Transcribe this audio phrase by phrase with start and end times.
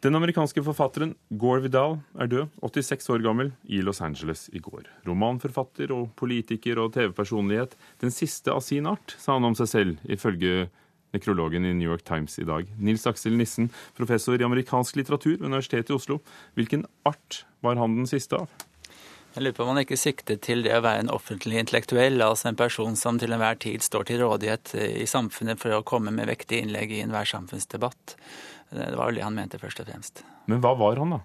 [0.00, 4.86] Den amerikanske forfatteren Gore Vidal er død, 86 år gammel, i Los Angeles i går.
[5.04, 7.74] Romanforfatter og politiker og TV-personlighet.
[8.00, 10.70] Den siste av sin art, sa han om seg selv, ifølge
[11.12, 12.70] nekrologen i New York Times i dag.
[12.80, 13.68] Nils Aksel Nissen,
[13.98, 16.22] professor i amerikansk litteratur ved Universitetet i Oslo.
[16.56, 18.48] Hvilken art var han den siste av?
[19.30, 22.48] Jeg lurer på om han ikke siktet til det å være en offentlig intellektuell, altså
[22.50, 26.26] en person som til enhver tid står til rådighet i samfunnet for å komme med
[26.32, 28.16] vektige innlegg i enhver samfunnsdebatt.
[28.74, 30.24] Det var jo det han mente, først og fremst.
[30.50, 31.20] Men hva var han, da?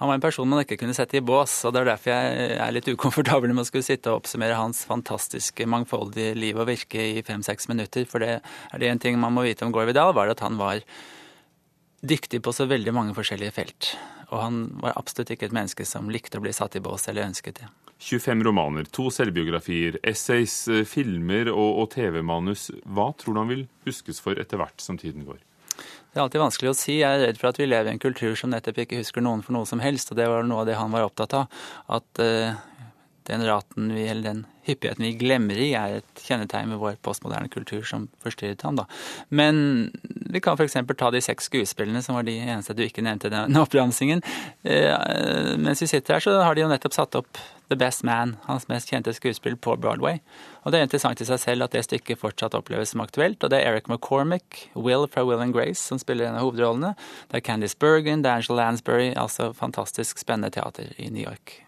[0.00, 2.54] Han var en person man ikke kunne sette i bås, og det er derfor jeg
[2.62, 7.02] er litt ukomfortabel med å skulle sitte og oppsummere hans fantastiske, mangfoldige liv og virke
[7.18, 8.06] i fem-seks minutter.
[8.08, 10.56] For det er det en ting man må vite om Gorvidal, Vidal, var at han
[10.62, 10.80] var
[12.00, 13.90] dyktig på så veldig mange forskjellige felt.
[14.30, 17.28] Og han var absolutt ikke et menneske som likte å bli satt i bås eller
[17.28, 17.70] ønsket det.
[18.00, 22.70] 25 romaner, to selvbiografier, essays, filmer og, og TV-manus.
[22.88, 25.42] Hva tror du han vil huskes for etter hvert som tiden går?
[26.10, 26.96] Det er alltid vanskelig å si.
[27.02, 29.44] Jeg er redd for at vi lever i en kultur som nettopp ikke husker noen
[29.46, 31.60] for noe som helst, og det var noe av det han var opptatt av.
[31.92, 32.56] At uh,
[33.30, 37.52] den raten vi, eller den hyppigheten vi glemmer i, er et kjennetegn ved vår postmoderne
[37.52, 38.80] kultur som forstyrret ham.
[38.80, 38.88] Da.
[39.28, 39.90] Men
[40.32, 40.76] vi kan f.eks.
[40.96, 44.22] ta de seks skuespillene, som var de eneste du ikke nevnte i den oppramsingen.
[44.62, 48.34] Eh, mens vi sitter her, så har de jo nettopp satt opp The Best Man,
[48.48, 50.18] hans mest kjente skuespill, på Broadway.
[50.64, 53.38] Og det er interessant i seg selv at det stykket fortsatt oppleves som aktuelt.
[53.44, 56.96] Og det er Eric McCormick, Will fra Will and Grace, som spiller en av hovedrollene.
[57.30, 61.60] Det er Candice Bergen, det Lansbury, altså fantastisk spennende teater i New York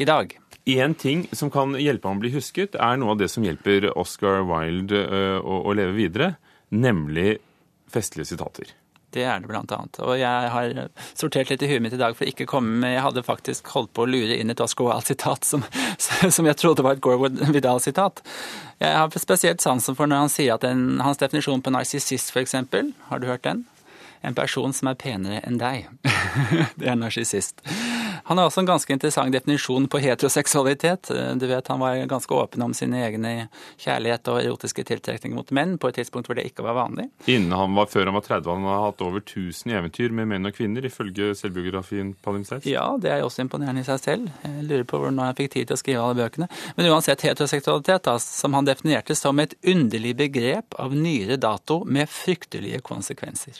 [0.00, 0.38] i dag.
[0.64, 3.88] Én ting som kan hjelpe ham å bli husket, er noe av det som hjelper
[3.98, 6.34] Oscar Wilde eh, å, å leve videre,
[6.70, 7.38] nemlig
[7.92, 8.72] festlige sitater.
[9.10, 9.98] Det er det blant annet.
[10.04, 10.74] Og jeg har
[11.18, 13.72] sortert litt i huet mitt i dag for ikke å komme med Jeg hadde faktisk
[13.74, 15.64] holdt på å lure inn et Oscar Wilde-sitat som,
[16.36, 18.22] som, jeg trodde var et Gore Vidal-sitat.
[18.78, 22.54] Jeg har spesielt sansen for når han sier at en, hans definisjon på narsissist, f.eks.
[23.10, 23.66] Har du hørt den?
[24.22, 25.88] En person som er penere enn deg.
[26.78, 27.64] det er narsissist.
[28.30, 31.08] Han har også en ganske interessant definisjon på heteroseksualitet.
[31.34, 33.48] Du vet, Han var ganske åpen om sine egne
[33.82, 37.08] kjærlighet og erotiske tiltrekninger mot menn på et tidspunkt hvor det ikke var vanlig.
[37.26, 40.46] Innen han var, Før han var 30, han har hatt over 1000 eventyr med menn
[40.46, 42.68] og kvinner, ifølge selvbiografien Palimpsest?
[42.70, 44.30] Ja, det er også imponerende i seg selv.
[44.46, 46.46] Jeg lurer på hvordan han fikk tid til å skrive alle bøkene.
[46.78, 52.06] Men uansett, heteroseksualitet, da, som han definerte som et underlig begrep av nyere dato med
[52.06, 53.58] fryktelige konsekvenser.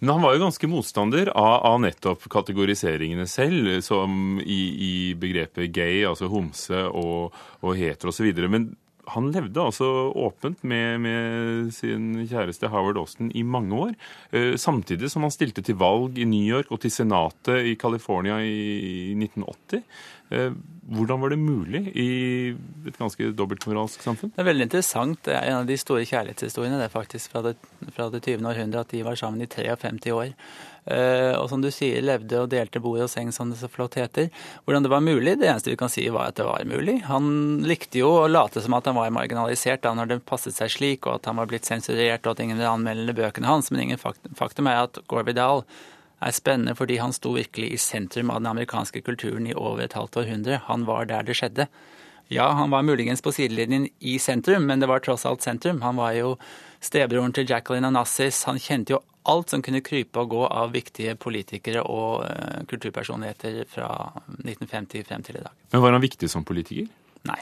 [0.00, 5.72] Men han var jo ganske motstander av, av nettopp kategoriseringene selv, som i, i, begrepet
[5.76, 8.30] gay, altså homse og, og heter osv.
[8.48, 8.70] Men
[9.10, 13.94] han levde altså åpent med, med, sin kjæreste Howard Austin i mange år.
[14.32, 18.40] Eh, samtidig som han stilte til valg i New York og til senatet i California
[18.40, 19.84] i 1980.
[20.90, 22.08] Hvordan var det mulig i
[22.88, 24.32] et ganske dobbeltmoralsk samfunn?
[24.34, 25.20] Det er veldig interessant.
[25.22, 27.52] Det er en av de store kjærlighetshistoriene det er faktisk fra det,
[27.94, 28.42] fra det 20.
[28.50, 30.32] århundre at de var sammen i 53 år.
[30.90, 33.98] Uh, og som du sier, levde og delte bord og seng, som det så flott
[34.00, 34.32] heter.
[34.64, 35.36] Hvordan det var mulig?
[35.38, 36.96] Det eneste vi kan si, var at det var mulig.
[37.06, 37.30] Han
[37.68, 41.06] likte jo å late som at han var marginalisert da når det passet seg slik,
[41.06, 43.70] og at han var blitt sensurert, og at ingen ville anmelde bøkene hans.
[43.70, 45.62] Men ingen faktum er at Gore Vidal
[46.20, 49.96] er spennende fordi han sto virkelig i sentrum av den amerikanske kulturen i over et
[49.96, 50.60] halvt århundre.
[50.68, 51.68] Han var der det skjedde.
[52.30, 55.80] Ja, han var muligens på sidelinjen i sentrum, men det var tross alt sentrum.
[55.82, 56.36] Han var jo
[56.80, 58.44] stebroren til Jacqueline Anassis.
[58.46, 63.64] Han kjente jo alt som kunne krype og gå av viktige politikere og uh, kulturpersonligheter
[63.68, 63.90] fra
[64.44, 65.56] 1950 frem til i dag.
[65.72, 66.86] Men Var han viktig som politiker?
[67.26, 67.40] Nei.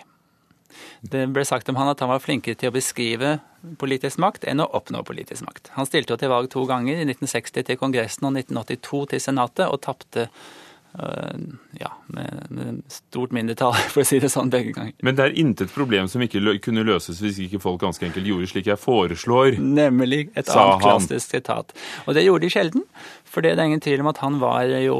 [1.00, 3.38] Det ble sagt om han at han var flinkere til å beskrive
[3.80, 5.72] politisk makt enn å oppnå politisk makt.
[5.78, 9.66] Han stilte jo til valg to ganger, i 1960 til Kongressen og 1982 til Senatet,
[9.66, 11.40] og tapte øh,
[11.80, 14.94] ja, med, med, stort mindretall, for å si det sånn, begge ganger.
[15.02, 18.50] Men det er intet problem som ikke kunne løses hvis ikke folk ganske enkelt gjorde
[18.52, 21.74] slik jeg foreslår, Nemlig et annet klassisk sitat.
[22.06, 22.88] Og det gjorde de sjelden,
[23.26, 24.98] for det er ingen tvil om at han var jo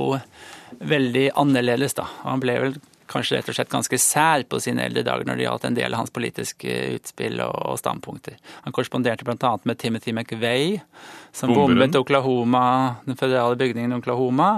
[0.79, 2.07] veldig annerledes, da.
[2.27, 5.47] Han ble vel kanskje rett og slett ganske sær på sine eldre dager når det
[5.47, 8.37] gjaldt en del av hans politiske utspill og standpunkter.
[8.67, 9.53] Han korresponderte bl.a.
[9.69, 10.85] med Timothy McVeigh,
[11.33, 12.65] som bombet Oklahoma,
[13.07, 14.51] den føderale bygningen i Oklahoma.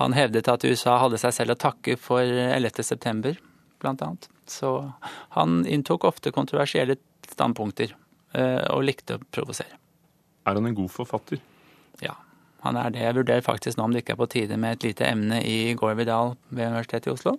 [0.00, 2.82] Han hevdet at USA hadde seg selv å takke for 11.
[2.86, 3.38] september,
[3.82, 4.12] bl.a.
[4.46, 4.76] Så
[5.38, 7.90] han inntok ofte kontroversielle standpunkter
[8.36, 9.80] eh, og likte å provosere.
[10.46, 11.42] Er han en god forfatter?
[12.04, 12.14] Ja.
[12.66, 13.04] Han er det.
[13.04, 15.74] Jeg vurderer faktisk nå om det ikke er på tide med et lite emne i
[15.78, 17.36] Gorvidal ved Universitetet i Oslo.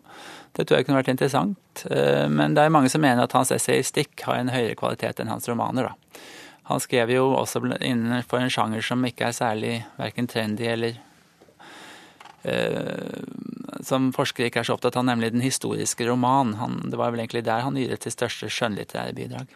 [0.56, 1.86] Det tror jeg kunne vært interessant.
[1.92, 5.32] Eh, men det er mange som mener at hans essayistikk har en høyere kvalitet enn
[5.32, 5.92] hans romaner.
[5.92, 6.24] da.
[6.68, 10.98] Han skrev jo også innenfor en sjanger som ikke er særlig verken trendy eller
[12.44, 13.22] uh,
[13.88, 16.58] Som forskere ikke er så opptatt av, nemlig den historiske roman.
[16.60, 19.56] Han, det var vel egentlig der han yret sitt største skjønnlitterære bidrag.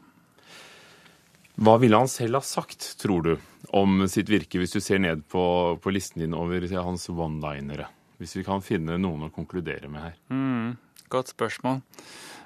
[1.59, 3.33] Hva ville han selv ha sagt, tror du,
[3.77, 5.43] om sitt virke, hvis du ser ned på,
[5.81, 7.87] på listen din over hans one-linere?
[8.21, 10.17] Hvis vi kan finne noen å konkludere med her.
[10.29, 10.75] Mm,
[11.09, 11.79] godt spørsmål.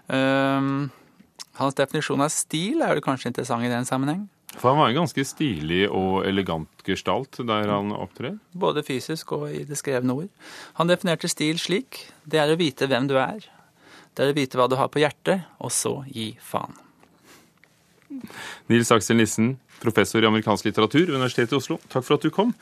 [0.08, 0.92] Um,
[1.60, 4.28] hans definisjon av stil er det kanskje interessant i den sammenheng?
[4.56, 8.38] For han var en ganske stilig og elegant gestalt der han opptrer.
[8.56, 10.32] Både fysisk og i det skrevne ord.
[10.80, 12.06] Han definerte stil slik.
[12.24, 13.50] Det er å vite hvem du er.
[14.16, 16.85] Det er å vite hva du har på hjertet, og så gi faen.
[18.72, 22.34] Nils Aksel Nissen, professor i amerikansk litteratur ved Universitetet i Oslo, takk for at du
[22.34, 22.54] kom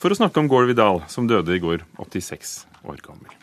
[0.00, 2.56] for å snakke om Gore Vidal, som døde i går, 86
[2.88, 3.39] år gammel.